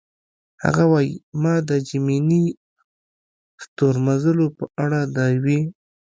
[0.63, 2.43] هغه وايي: "ما د جیمیني
[3.63, 5.59] ستورمزلو په اړه د یوې.